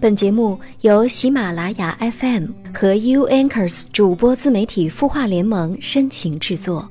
[0.00, 6.90] 本节目由喜马拉雅 FM 和 U Anchors 主播自媒体孵化联盟深情制作。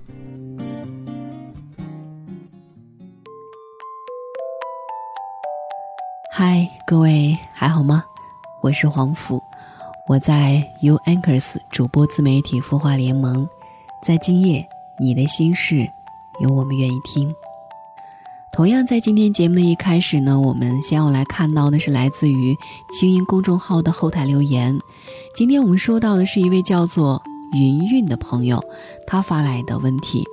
[6.31, 8.03] 嗨，各位还好吗？
[8.61, 9.41] 我是黄甫，
[10.07, 13.49] 我在 U Anchors 主播自媒体孵化联盟，
[14.03, 14.63] 在今夜，
[14.99, 15.89] 你的心事，
[16.41, 17.33] 有我们愿意听。
[18.51, 22.57] 同样，在今天节目的一开始呢，我们先要来看到的是来自于
[22.91, 24.77] 清音公众号的后台留言。
[25.35, 27.21] 今天我们收到的是一位叫做
[27.53, 28.61] 云云的朋友，
[29.07, 30.25] 他发来的问题，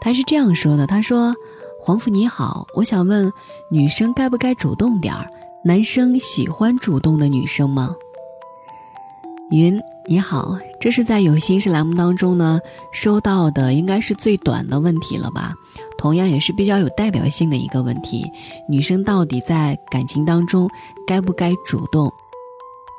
[0.00, 1.34] 他是这样说的：“他说，
[1.80, 3.32] 黄甫你好，我想问，
[3.70, 5.30] 女生该不该主动点儿？
[5.64, 7.94] 男生喜欢主动的女生吗？”
[9.50, 12.60] 云你好，这是在有心事栏目当中呢
[12.92, 15.54] 收到的，应该是最短的问题了吧？
[15.98, 18.24] 同样也是比较有代表性的一个问题：
[18.68, 20.70] 女生到底在感情当中
[21.06, 22.10] 该不该主动？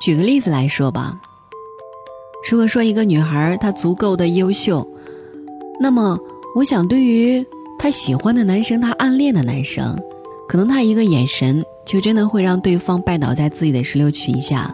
[0.01, 1.17] 举个例子来说吧，
[2.51, 4.85] 如果说一个女孩她足够的优秀，
[5.79, 6.19] 那么
[6.55, 7.45] 我想对于
[7.77, 9.97] 她喜欢的男生，她暗恋的男生，
[10.47, 14.73] 可能她一个眼神就真的会让对方拜倒在自己的石榴裙下。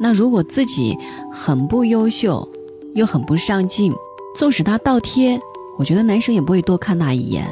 [0.00, 0.96] 那如果自己
[1.32, 2.48] 很不优秀，
[2.94, 3.92] 又很不上进，
[4.36, 5.40] 纵使他倒贴。
[5.78, 7.46] 我觉得男生也不会多看那一眼，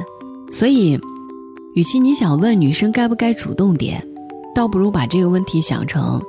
[0.51, 0.99] 所以，
[1.75, 4.05] 与其你想问女生该不该主动点，
[4.53, 6.21] 倒不如把这个问题想成，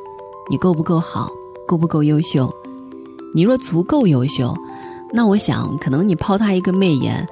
[0.50, 1.30] 你够不够好，
[1.68, 2.54] 够不够优秀。
[3.34, 4.56] 你若足够优秀，
[5.12, 7.28] 那我想可能你抛他一个媚眼，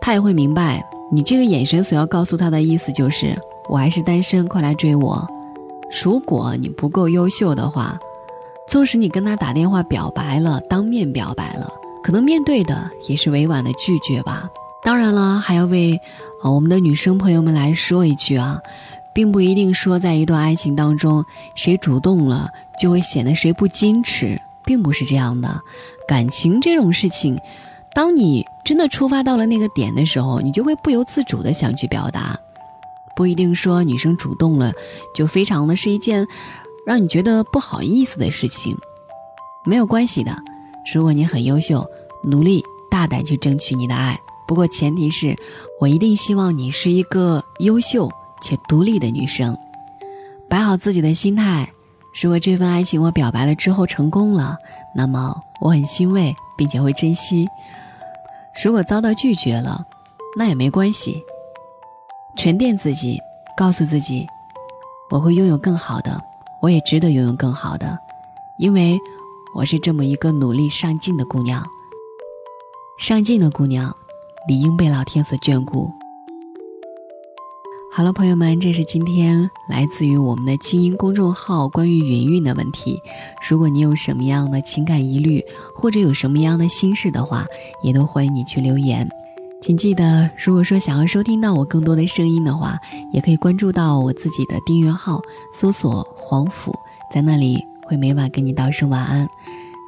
[0.00, 5.24] 他也会明白你这个眼神所要告诉他的意思就是我还是单身，快来追我。
[6.02, 7.98] 如果你不够优秀的话，
[8.68, 11.72] 纵使你跟他打电话表白了，当面表白了。
[12.02, 14.48] 可能面对的也是委婉的拒绝吧。
[14.82, 16.00] 当然了，还要为，
[16.42, 18.58] 我们的女生朋友们来说一句啊，
[19.12, 22.48] 并不一定说在一段爱情当中，谁主动了
[22.80, 25.60] 就会显得谁不矜持，并不是这样的。
[26.08, 27.38] 感情这种事情，
[27.94, 32.38] 当你真的出发到了那个点的时候，你就会不由自主的想去表达，
[33.14, 34.72] 不一定说女生主动了
[35.14, 36.26] 就非常的是一件
[36.86, 38.74] 让你觉得不好意思的事情，
[39.66, 40.34] 没有关系的。
[40.92, 41.86] 如果你很优秀，
[42.22, 45.36] 努力大胆去争取你的爱，不过前提是
[45.80, 48.10] 我一定希望你是一个优秀
[48.42, 49.56] 且独立的女生。
[50.48, 51.70] 摆好自己的心态，
[52.20, 54.56] 如果这份爱情我表白了之后成功了，
[54.94, 57.46] 那么我很欣慰，并且会珍惜；
[58.64, 59.84] 如果遭到拒绝了，
[60.36, 61.22] 那也没关系。
[62.36, 63.20] 沉淀自己，
[63.56, 64.26] 告诉自己，
[65.10, 66.20] 我会拥有更好的，
[66.60, 67.96] 我也值得拥有更好的，
[68.58, 68.98] 因为。
[69.52, 71.66] 我是这么一个努力上进的姑娘，
[72.96, 73.94] 上进的姑娘，
[74.46, 75.90] 理应被老天所眷顾。
[77.92, 83.02] 好了，朋友们，这是今天来自于我们的精英公众号关于云云的问题。
[83.48, 85.44] 如果你有什么样的情感疑虑，
[85.74, 87.44] 或者有什么样的心事的话，
[87.82, 89.08] 也都欢迎你去留言。
[89.60, 92.78] 请记得，如果说想要收听到我更多的声音的话，
[93.12, 95.20] 也可以关注到我自己的订阅号，
[95.52, 96.72] 搜索“黄甫”，
[97.12, 97.58] 在那里。
[97.90, 99.28] 会每晚跟你道声晚安，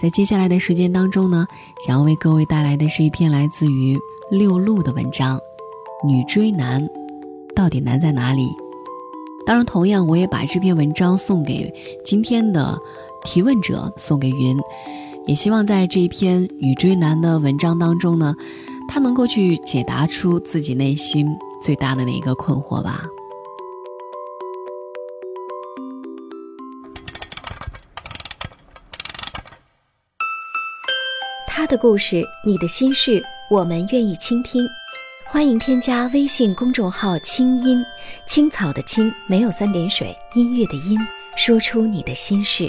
[0.00, 1.46] 在接下来的时间当中呢，
[1.86, 3.98] 想要为各位带来的是一篇来自于
[4.30, 5.38] 六路的文章，
[6.06, 6.88] 《女追男
[7.54, 8.46] 到底难在哪里》。
[9.46, 11.72] 当然，同样我也把这篇文章送给
[12.04, 12.78] 今天的
[13.24, 14.56] 提问者，送给云，
[15.26, 18.34] 也希望在这一篇女追男的文章当中呢，
[18.88, 21.28] 他能够去解答出自己内心
[21.62, 23.04] 最大的那一个困惑吧。
[31.62, 34.68] 他的故事，你的心事，我们愿意倾听。
[35.24, 37.80] 欢迎添加微信公众号“清音
[38.26, 40.98] 青草”的青，没有三点水，音乐的音，
[41.36, 42.66] 说出你的心事。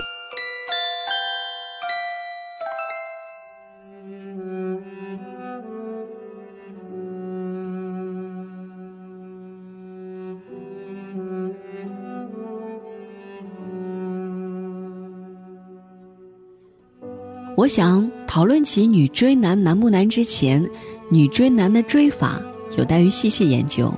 [17.55, 20.67] 我想讨论起女追男难不难之前，
[21.09, 22.41] 女追男的追法
[22.77, 23.93] 有待于细细研究。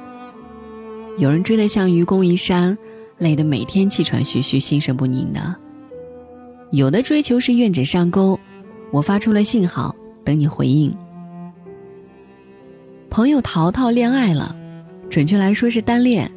[1.18, 2.78] 有人追得像愚公移山，
[3.18, 5.56] 累得每天气喘吁吁、心神不宁的；
[6.72, 8.38] 有的追求是愿者上钩，
[8.92, 9.96] 我发出了信号，
[10.26, 10.94] 等你回应。
[13.10, 14.54] 朋友淘淘恋爱了，
[15.10, 16.30] 准确来说是单恋，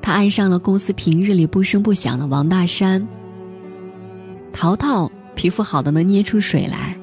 [0.00, 3.06] 他爱上了公司平日里不声不响的王大山。
[4.52, 5.10] 淘淘。
[5.34, 6.96] 皮肤好的能捏出水来，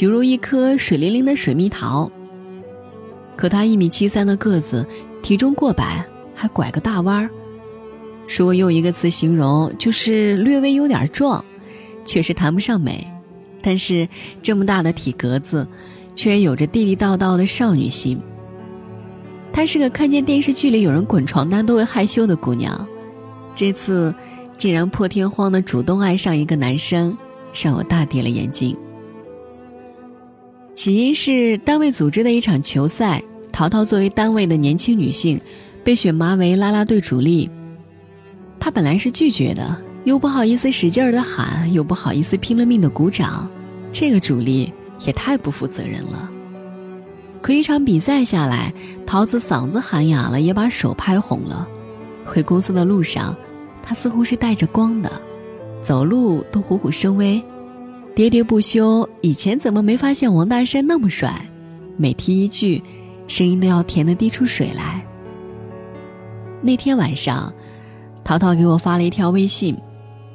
[0.00, 2.10] 犹如一颗水灵灵的水蜜桃。
[3.36, 4.84] 可他一米七三的个子，
[5.22, 6.04] 体重过百，
[6.34, 7.30] 还拐个大弯儿，
[8.36, 11.44] 如果用一个词形容，就是略微有点壮，
[12.04, 13.06] 确实谈不上美。
[13.62, 14.08] 但是
[14.42, 15.66] 这么大的体格子，
[16.14, 18.20] 却有着地地道道的少女心。
[19.52, 22.86] 她是个看见电视剧里有人滚床单都会害羞的姑娘，
[23.54, 24.12] 这次
[24.56, 27.16] 竟然破天荒的主动爱上一个男生，
[27.54, 28.76] 让我大跌了眼镜。
[30.74, 33.22] 起因是单位组织的一场球赛，
[33.52, 35.40] 淘淘作为单位的年轻女性，
[35.84, 37.48] 被选拔为啦啦队主力。
[38.58, 43.48] 她本来是拒绝的，又不好意思使劲儿的喊，又不好意思拼了命的鼓掌。
[43.92, 44.72] 这个主力
[45.06, 46.28] 也太不负责任了。
[47.40, 48.74] 可一场比赛下来，
[49.06, 51.68] 桃子嗓子喊哑了，也把手拍红了。
[52.24, 53.36] 回公司的路上，
[53.80, 55.12] 她似乎是带着光的，
[55.80, 57.40] 走路都虎虎生威，
[58.14, 59.08] 喋喋不休。
[59.22, 61.34] 以前怎么没发现王大山那么帅？
[61.96, 62.82] 每提一句，
[63.26, 65.04] 声音都要甜的滴出水来。
[66.62, 67.52] 那天晚上，
[68.22, 69.76] 淘淘给我发了一条微信，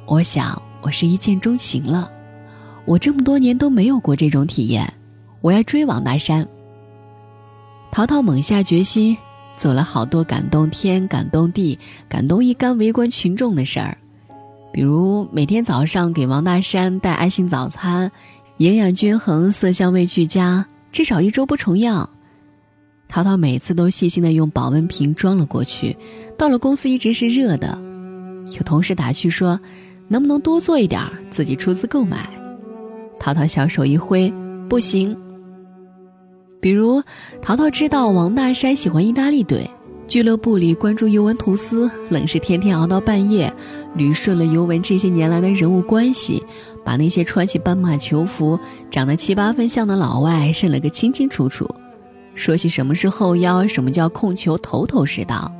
[0.06, 2.10] 我想我是一见钟情了。
[2.84, 4.92] 我这么多年都没有过这种体验，
[5.40, 6.46] 我要追王大山。
[7.90, 9.16] 淘淘猛下决心，
[9.56, 11.78] 做了好多感动天、感动地、
[12.08, 13.96] 感动一干围观群众的事儿，
[14.72, 18.10] 比如每天早上给王大山带爱心早餐，
[18.58, 22.08] 营养均衡、色香味俱佳，至少一周不重样。
[23.08, 25.96] 淘淘每次都细心的用保温瓶装了过去，
[26.38, 27.76] 到了公司一直是热的。
[28.56, 29.58] 有同事打趣说
[30.06, 32.28] ：“能不能多做一点，自己出资购买？”
[33.18, 34.32] 淘淘小手一挥，
[34.68, 35.16] 不行。
[36.60, 37.02] 比如，
[37.42, 39.68] 淘淘知道王大山喜欢意大利队，
[40.10, 43.54] 俱乐部里关注尤文图斯，冷是天天熬到半夜，
[43.96, 46.42] 捋顺了尤文这些年来的人物关系，
[46.84, 48.58] 把那些穿起斑马球服、
[48.90, 51.64] 长得七八分像的老外认了个清清楚楚，
[52.34, 55.52] 说起什么是后腰，什么叫控球，头头是道。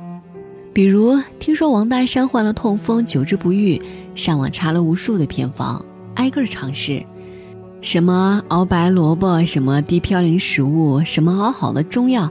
[0.73, 3.81] 比如，听说王大山患了痛风，久治不愈，
[4.15, 5.81] 上网查了无数的偏方，
[6.15, 7.01] 挨个尝试。
[7.79, 12.29] 什么熬白萝卜，什么低嘌呤食物，什么熬好的中药，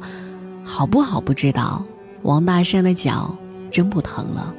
[0.63, 1.83] 好不好不知道。
[2.23, 3.37] 王大山的脚
[3.71, 4.55] 真不疼了。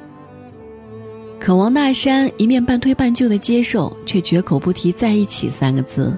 [1.38, 6.16] 可王大山一面半推半就的接受，却绝口不提在一起三个字。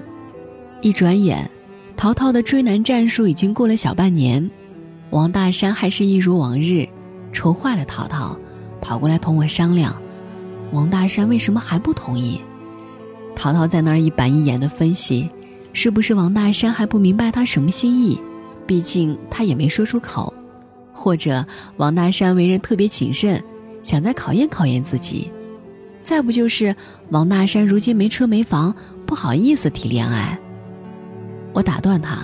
[0.81, 1.49] 一转眼，
[1.97, 4.47] 淘淘的追男战术已经过了小半年，
[5.09, 6.87] 王大山还是一如往日，
[7.31, 8.37] 愁坏了淘淘，
[8.81, 9.99] 跑过来同我商量，
[10.71, 12.39] 王大山为什么还不同意？
[13.35, 15.27] 淘淘在那儿一板一眼的分析，
[15.73, 18.19] 是不是王大山还不明白他什么心意？
[18.67, 20.31] 毕竟他也没说出口，
[20.95, 21.45] 或者
[21.75, 23.43] 王大山为人特别谨慎，
[23.83, 25.29] 想再考验考验自己。
[26.03, 26.73] 再不就是
[27.09, 28.73] 王大山如今没车没房，
[29.05, 30.39] 不好意思提恋爱。
[31.51, 32.19] 我打断他：“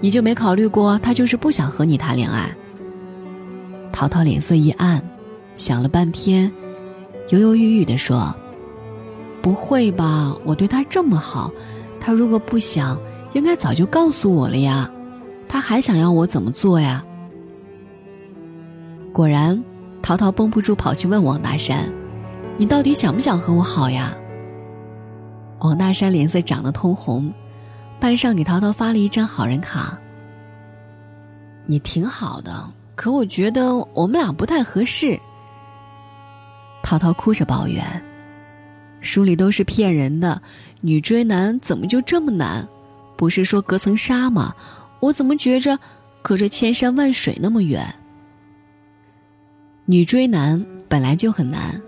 [0.00, 2.54] 你就没考虑过他就是不想和你谈恋爱？”
[3.92, 5.02] 淘淘脸色一暗，
[5.56, 6.52] 想了半天，
[7.30, 8.34] 犹犹豫豫地说。
[9.42, 10.36] 不会吧！
[10.44, 11.50] 我对他这么好，
[11.98, 13.00] 他如果不想，
[13.32, 14.90] 应该早就告诉我了呀。
[15.48, 17.02] 他还想要我怎么做呀？
[19.12, 19.62] 果然，
[20.02, 21.90] 淘淘绷不住跑去问王大山
[22.56, 24.14] ：“你到底想不想和我好呀？”
[25.60, 27.32] 王大山脸色涨得通红，
[27.98, 29.98] 半晌给淘淘发了一张好人卡
[31.66, 35.18] ：“你挺好的，可我觉得我们俩不太合适。”
[36.82, 37.84] 淘淘哭着抱怨。
[39.00, 40.40] 书里都是骗人的，
[40.82, 42.68] 女追男怎么就这么难？
[43.16, 44.54] 不是说隔层纱吗？
[45.00, 45.78] 我怎么觉着
[46.22, 47.94] 隔着千山万水那么远？
[49.90, 51.82] 女追男本来就很难，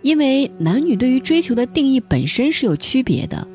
[0.00, 3.46] 因为男女对于追求的定义本身是有区别的。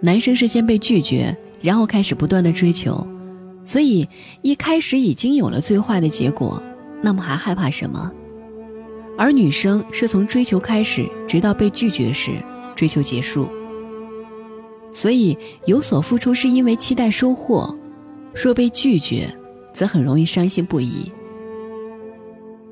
[0.00, 3.04] 男生是先被拒绝，然后开始不断的追求，
[3.64, 4.06] 所以
[4.42, 6.62] 一开始已经有了最坏的结果，
[7.02, 8.08] 那么还害怕什么？
[9.18, 12.30] 而女生是从追求开始，直到被拒绝时，
[12.76, 13.50] 追求结束。
[14.92, 17.76] 所以有所付出是因为期待收获，
[18.32, 19.28] 若被拒绝，
[19.74, 21.10] 则很容易伤心不已。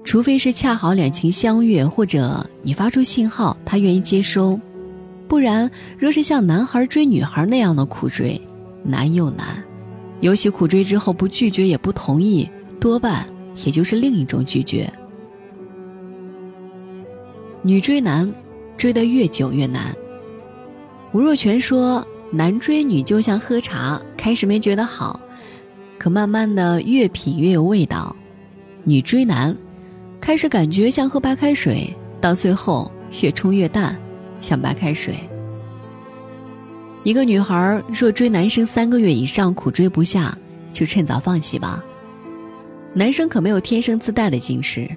[0.08, 4.58] 除非是恰好两情相悦，或者你发出信号，他愿意接收，
[5.28, 8.40] 不然若是像男孩追女孩那样的苦追，
[8.82, 9.62] 难又难。
[10.20, 12.48] 尤其苦追之后不拒绝也不同意，
[12.80, 13.26] 多半
[13.66, 14.90] 也就是另一种拒绝。
[17.60, 18.32] 女追男，
[18.78, 19.94] 追得越久越难。
[21.12, 25.20] 吴若权说：“男追女就像喝茶，开始没觉得好，
[25.98, 28.16] 可慢慢的越品越有味道。
[28.84, 29.54] 女追男，
[30.20, 32.90] 开始感觉像喝白开水，到最后
[33.22, 33.96] 越冲越淡，
[34.40, 35.14] 像白开水。
[37.04, 40.37] 一个女孩若追男生三个月以上苦追不下，
[40.72, 41.82] 就趁早放弃吧。
[42.92, 44.88] 男生可没有天生自带的矜持。”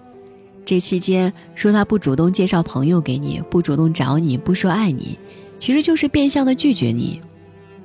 [0.64, 5.18] 这期间说他不主动介绍朋友给你，不主动找你，不说爱你，
[5.58, 7.20] 其实就是变相的拒绝你。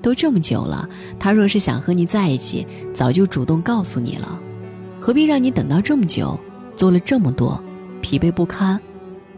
[0.02, 0.88] 都这么久了，
[1.18, 4.38] 他若是想和你在一起，早就主动告诉你了，
[5.00, 6.38] 何必让你等到这么久？
[6.76, 7.60] 做了这么多，
[8.00, 8.78] 疲惫不堪，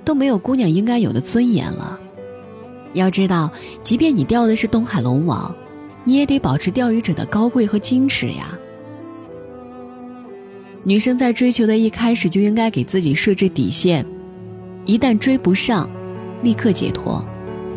[0.04, 1.98] 都没有姑娘应该有的尊严了。
[2.94, 3.50] 要知道，
[3.82, 5.54] 即便你钓的是东海龙王，
[6.04, 8.58] 你也得保持钓鱼者的高贵和矜持呀。
[10.84, 14.04] 女生在追求的一开始就应该给自己设置底线，
[14.86, 15.88] 一旦追不上，
[16.42, 17.22] 立刻解脱，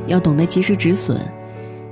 [0.08, 1.20] 要懂得及时止损，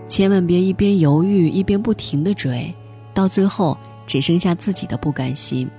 [0.07, 2.73] 千万别一边犹豫一边不停的追，
[3.13, 5.69] 到最后只剩下自己的不甘心。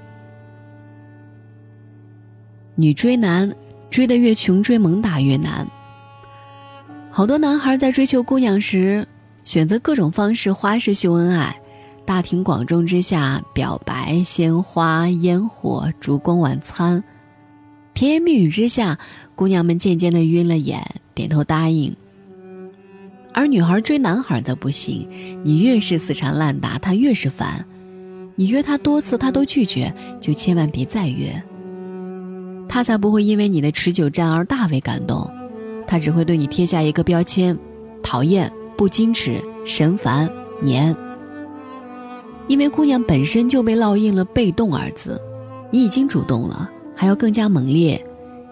[2.80, 3.54] 女追男，
[3.90, 5.68] 追得越穷，追猛打越难。
[7.10, 9.06] 好多男孩在追求姑娘时，
[9.44, 11.60] 选择各种方式花式秀恩爱，
[12.06, 17.04] 大庭广众之下表白，鲜花、烟火、烛光晚餐，
[17.92, 18.98] 甜言蜜语之下，
[19.34, 20.82] 姑娘们渐渐的晕了眼，
[21.12, 21.94] 点头答应。
[23.34, 25.06] 而女孩追男孩则不行，
[25.44, 27.62] 你越是死缠烂打，他越是烦。
[28.36, 31.42] 你约他多次，他都拒绝，就千万别再约。
[32.72, 35.28] 他才不会因为你的持久战而大为感动，
[35.88, 37.58] 他只会对你贴下一个标签：
[38.00, 40.30] 讨厌、不矜持、神烦、
[40.62, 40.96] 黏。
[42.46, 45.20] 因为姑娘本身就被烙印了“被动”二字，
[45.72, 48.00] 你已经主动了，还要更加猛烈，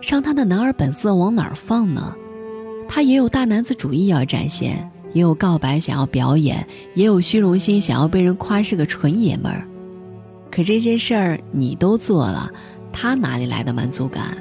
[0.01, 2.13] 伤她的男儿本色往哪儿放呢？
[2.89, 9.65] 他也有大男子主义要展现，也有告白想要表演，也有虚荣心想要被人夸是个纯爷们儿。
[10.51, 12.51] 可这些事儿你都做了。
[13.01, 14.37] 他哪里来的满足感？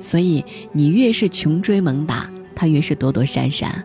[0.00, 3.84] 所以你越是穷追猛打，他越是躲躲闪闪，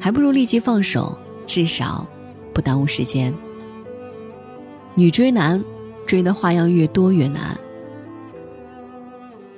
[0.00, 2.04] 还不如立即放手，至少
[2.52, 3.32] 不耽误时间。
[4.96, 5.62] 女追男，
[6.04, 7.56] 追的花样越多越难。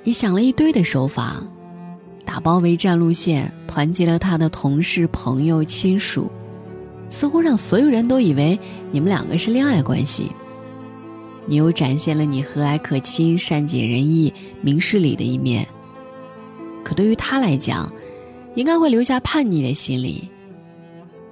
[0.03, 1.41] 你想了一堆的手法，
[2.23, 6.31] 打包围战路线，团结了他的同事、朋友、亲属，
[7.09, 8.59] 似乎让所有人都以为
[8.91, 10.31] 你们两个是恋爱关系。
[11.47, 15.67] 你又展现了你和蔼可亲、善解人意、明事理的一面，
[16.83, 17.91] 可对于他来讲，
[18.55, 20.29] 应该会留下叛逆的心理。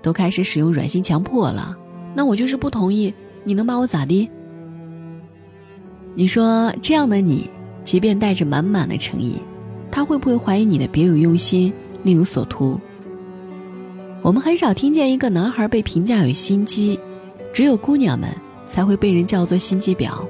[0.02, 1.76] 都开始使用软性强迫了，
[2.14, 4.30] 那我就是不同意，你能把我咋地？
[6.14, 7.50] 你说这样的你，
[7.84, 9.38] 即便带着满满的诚意，
[9.90, 12.80] 他会不会怀疑你的别有用心、另有所图？
[14.22, 17.00] 我们很少听见一个男孩被评价有心机，
[17.54, 18.30] 只有姑娘们。
[18.74, 20.26] 才会被人叫做心机婊，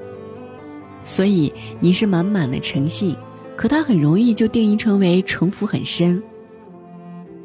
[1.02, 3.16] 所以你是满满的诚信，
[3.56, 6.22] 可他很容易就定义成为城府很深。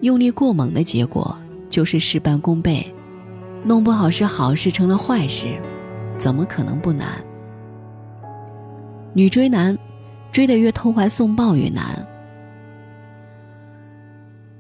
[0.01, 1.39] 用力过猛的结果
[1.71, 2.85] 就是事半功倍，
[3.63, 5.47] 弄不好是好事成了坏事，
[6.17, 7.25] 怎么可能不难？
[9.13, 9.79] 女追男，
[10.33, 12.05] 追得越投怀送抱越难。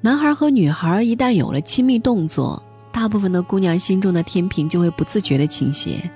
[0.00, 6.08] 男孩和女孩一旦有了亲密动作，大部分的姑娘心中的天平就会不自觉的倾斜。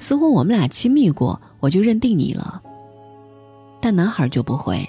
[0.00, 2.60] 似乎我们俩亲密过，我就认定你了。
[3.80, 4.88] 但男孩就不会。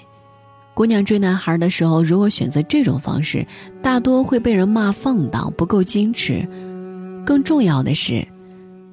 [0.74, 3.46] 姑娘追男孩的时候，如果选择这种方式，
[3.82, 6.48] 大多会被人骂放荡、不够矜持。
[7.26, 8.26] 更重要的是，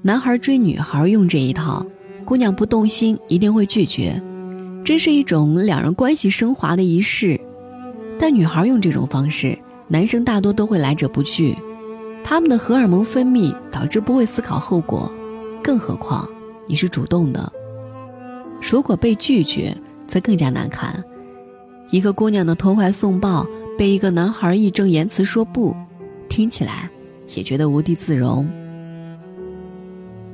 [0.02, 1.86] 男孩追女孩用这一套，
[2.26, 4.22] 姑娘不动心一定会拒绝，
[4.84, 7.40] 这是一种两人关系升华的仪式。
[8.20, 9.58] 但女孩用这种方式，
[9.88, 11.56] 男生大多都会来者不拒，
[12.26, 15.10] 他们的荷尔蒙分泌导致不会思考后果。
[15.64, 16.28] 更何况
[16.68, 17.52] 你是主动的，
[18.62, 19.76] 如果被拒绝，
[20.08, 21.04] 则更加难堪。
[21.92, 23.46] 一个姑娘的投怀送抱，
[23.78, 25.76] 被一个男孩义正言辞说不，
[26.28, 26.90] 听起来
[27.36, 28.48] 也觉得无地自容。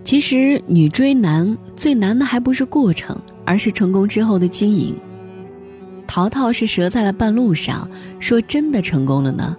[0.04, 4.96] 其实女追男最难的还不是过程，而是成功之后的经营。
[6.06, 7.90] 淘淘是折在了半路上，
[8.20, 9.58] 说真的成功了呢，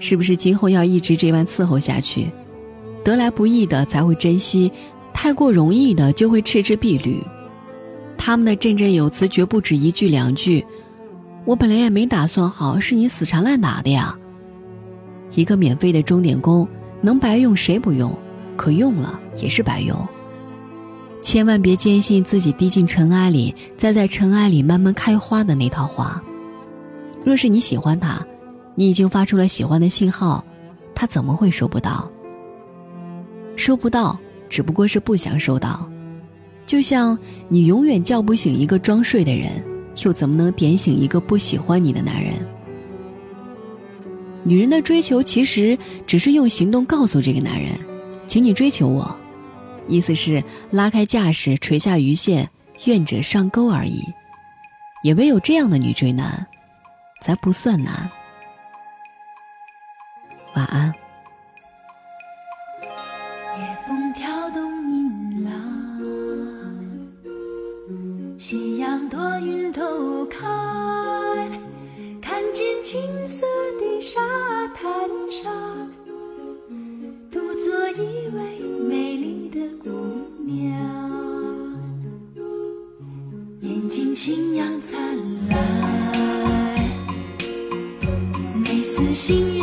[0.00, 2.30] 是不是今后要一直这般伺候下去？
[3.08, 4.70] 得来不易的才会珍惜，
[5.14, 7.24] 太过容易的就会嗤之以鼻。
[8.18, 10.62] 他们的振振有词绝不止一句两句。
[11.46, 14.14] 我本来也没打算好，是你死缠烂打的呀。
[15.34, 16.68] 一个免费的钟点工，
[17.00, 18.14] 能白用谁不用？
[18.58, 20.06] 可用了也是白用。
[21.22, 26.22] 千万别坚信自己滴进尘埃里，再在尘埃里慢慢开花的那套话。
[27.24, 28.22] 若是你喜欢他，
[28.74, 30.44] 你已经发出了喜欢的信号，
[30.94, 32.06] 他怎么会收不到？
[33.58, 35.90] 收不到，只不过是不想收到。
[36.64, 39.62] 就像你永远叫不醒一个装睡的人，
[40.04, 42.34] 又怎么能点醒一个不喜欢你的男人？
[44.44, 47.78] 女人的追求其实只是用行动告诉这个男人，
[48.26, 49.18] 请你追求我，
[49.88, 52.48] 意思是拉开架势，垂下鱼线，
[52.84, 54.02] 愿者上钩而已。
[55.02, 56.46] 也唯有这样的女追男，
[57.22, 58.10] 才不算难。
[60.54, 60.92] 晚安。
[84.28, 85.00] 夕阳灿
[85.48, 85.58] 烂，
[88.62, 89.57] 美似星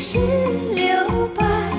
[0.00, 0.18] 只是
[0.76, 1.72] 留白，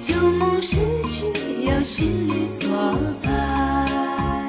[0.00, 1.26] 旧梦逝去
[1.64, 4.48] 又新侣作伴。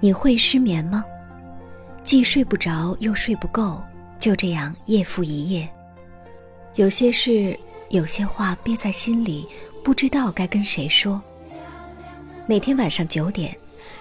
[0.00, 1.04] 你会失眠吗？
[2.02, 3.78] 既睡不着又睡不够，
[4.18, 5.68] 就这样夜复一夜。
[6.76, 7.54] 有些事，
[7.92, 9.46] 有些话憋在心里，
[9.84, 11.22] 不知道该跟谁说。
[12.46, 13.54] 每天晚上九点，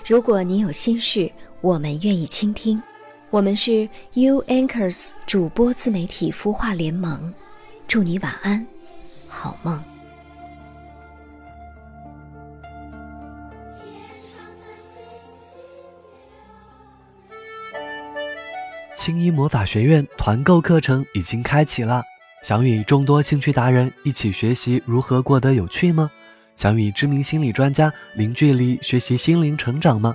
[0.07, 1.29] 如果你有心事，
[1.59, 2.81] 我们愿意倾听。
[3.29, 7.33] 我们是 U Anchors 主播自媒体孵化联盟，
[7.85, 8.65] 祝你晚安，
[9.27, 9.83] 好梦。
[18.95, 22.01] 青衣魔法学院团购课程已经开启了，
[22.41, 26.09] 想与众多兴趣达人一起学习如何过得有趣吗？
[26.55, 30.11] 想与知名心理专家零距离学习心灵成长吗？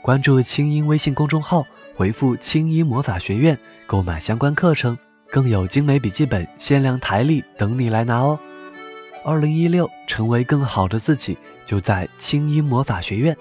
[0.00, 3.58] 关注青音微信公众号，回复“青音魔法学院”
[3.88, 4.96] 购买相关课程，
[5.30, 8.38] 更有精美笔记本、限量台历等你来拿哦！
[9.24, 13.36] 二零一六，成为更好的自己，就在青音魔法学院。